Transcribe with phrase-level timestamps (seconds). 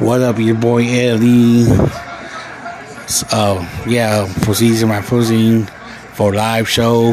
[0.00, 1.66] What up, your boy Eddie?
[3.30, 5.66] Uh, yeah, proceeding my posing
[6.14, 7.12] for live show.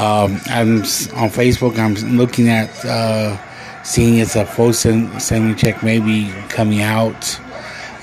[0.00, 0.78] Um, I'm
[1.14, 1.78] on Facebook.
[1.78, 3.38] I'm looking at uh,
[3.84, 7.40] seeing it's a full semi check maybe coming out.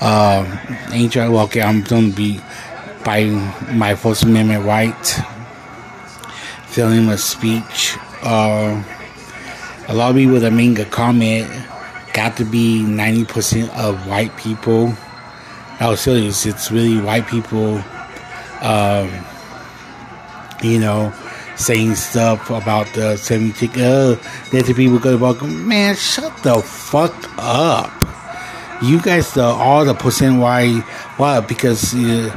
[0.00, 0.46] Uh,
[0.92, 2.40] ain't try well, okay, I'm gonna be
[3.04, 3.24] by
[3.70, 5.22] my First Amendment right,
[6.68, 7.98] filling a speech.
[8.22, 8.82] Uh,
[9.88, 11.50] a lot of people that make a comment
[12.16, 14.94] got to be 90% of white people.
[15.78, 16.46] Was serious.
[16.46, 17.76] It's really white people,
[18.62, 19.12] um,
[20.62, 21.12] you know,
[21.56, 23.70] saying stuff about the 70 uh,
[24.50, 27.92] that the people go about, man, shut the fuck up.
[28.82, 30.80] You guys, the all the percent why,
[31.18, 31.40] why?
[31.40, 32.34] Because, uh,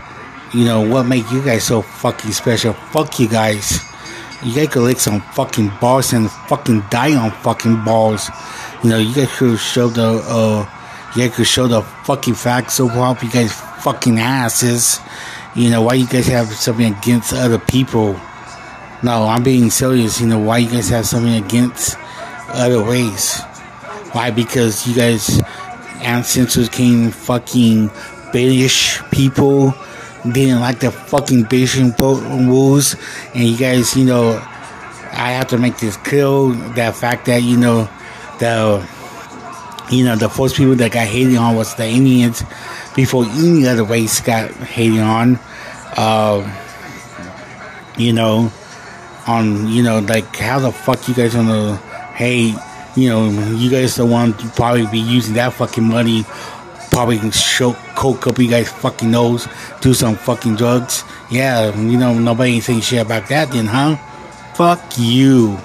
[0.54, 2.74] you know, what make you guys so fucking special?
[2.92, 3.89] Fuck you guys.
[4.44, 8.30] You guys could lick some fucking balls and fucking die on fucking balls.
[8.84, 10.66] You know, you guys could show the, uh,
[11.16, 15.00] you guys could show the fucking facts so help you guys fucking asses.
[15.56, 18.14] You know, why you guys have something against other people?
[19.04, 20.22] No, I'm being serious.
[20.22, 21.98] You know, why you guys have something against
[22.50, 23.42] other race?
[24.14, 24.32] Why?
[24.32, 25.42] Because you guys
[26.02, 27.92] ancestors came fucking
[28.32, 29.74] British people
[30.24, 31.98] didn't like the fucking Beijing
[32.48, 32.96] rules,
[33.34, 34.38] and you guys, you know,
[35.12, 36.50] I have to make this kill.
[36.76, 37.90] that fact that you know
[38.40, 38.88] the
[39.92, 42.44] you know the first people that got hated on was the Indians
[42.96, 45.40] before any other race got hated on.
[45.96, 46.46] Uh,
[47.98, 48.52] you know,
[49.28, 51.76] on you know like how the fuck you guys gonna
[52.16, 52.54] hey
[52.96, 56.24] you know you guys the one probably be using that fucking money
[56.92, 59.48] probably can show coke up you guys fucking nose,
[59.82, 61.04] do some fucking drugs.
[61.30, 63.96] Yeah, you know, nobody ain't saying shit about that then, huh?
[64.56, 65.58] Fuck you.